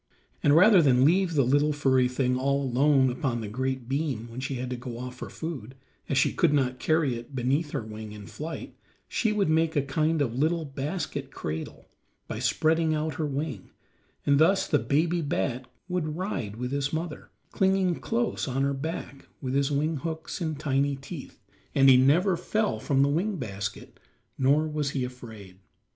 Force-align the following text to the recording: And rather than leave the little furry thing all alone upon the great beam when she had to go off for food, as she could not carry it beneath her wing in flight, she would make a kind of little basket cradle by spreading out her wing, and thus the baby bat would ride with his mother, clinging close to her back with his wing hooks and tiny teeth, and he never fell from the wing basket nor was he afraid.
And 0.41 0.55
rather 0.55 0.81
than 0.81 1.05
leave 1.05 1.35
the 1.35 1.43
little 1.43 1.71
furry 1.73 2.07
thing 2.07 2.35
all 2.35 2.63
alone 2.63 3.11
upon 3.11 3.39
the 3.39 3.47
great 3.47 3.87
beam 3.87 4.29
when 4.31 4.39
she 4.39 4.55
had 4.55 4.71
to 4.71 4.75
go 4.75 4.97
off 4.97 5.13
for 5.17 5.29
food, 5.29 5.75
as 6.09 6.17
she 6.17 6.33
could 6.33 6.53
not 6.55 6.79
carry 6.79 7.15
it 7.17 7.35
beneath 7.35 7.69
her 7.69 7.83
wing 7.83 8.11
in 8.11 8.25
flight, 8.25 8.75
she 9.07 9.31
would 9.31 9.47
make 9.47 9.75
a 9.75 9.81
kind 9.83 10.19
of 10.19 10.33
little 10.39 10.65
basket 10.65 11.29
cradle 11.29 11.87
by 12.27 12.39
spreading 12.39 12.95
out 12.95 13.13
her 13.17 13.27
wing, 13.27 13.69
and 14.25 14.39
thus 14.39 14.67
the 14.67 14.79
baby 14.79 15.21
bat 15.21 15.67
would 15.87 16.17
ride 16.17 16.55
with 16.55 16.71
his 16.71 16.91
mother, 16.91 17.29
clinging 17.51 17.93
close 17.99 18.45
to 18.45 18.53
her 18.53 18.73
back 18.73 19.27
with 19.39 19.53
his 19.53 19.69
wing 19.69 19.97
hooks 19.97 20.41
and 20.41 20.59
tiny 20.59 20.95
teeth, 20.95 21.37
and 21.75 21.89
he 21.89 21.95
never 21.97 22.35
fell 22.35 22.79
from 22.79 23.03
the 23.03 23.07
wing 23.07 23.35
basket 23.37 23.99
nor 24.35 24.67
was 24.67 24.89
he 24.97 25.03
afraid. 25.03 25.59